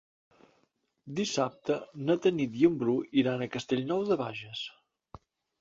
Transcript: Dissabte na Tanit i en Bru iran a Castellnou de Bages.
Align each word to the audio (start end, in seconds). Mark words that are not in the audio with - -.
Dissabte 1.19 1.75
na 2.07 2.17
Tanit 2.25 2.57
i 2.63 2.67
en 2.71 2.79
Bru 2.85 2.97
iran 3.25 3.45
a 3.45 3.51
Castellnou 3.57 4.05
de 4.09 4.19
Bages. 4.23 4.65